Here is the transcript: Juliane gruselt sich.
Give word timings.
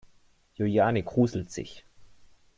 Juliane 0.55 1.03
gruselt 1.03 1.51
sich. 1.51 1.85